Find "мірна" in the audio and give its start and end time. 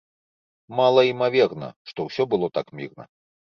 2.81-3.03